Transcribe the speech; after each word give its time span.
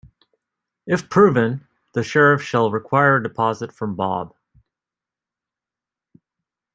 If 0.87 1.11
proven, 1.11 1.67
the 1.93 2.01
Sheriff 2.01 2.41
shall 2.41 2.71
require 2.71 3.17
a 3.17 3.23
deposit 3.23 3.71
from 3.71 3.95
Bob. 3.95 4.33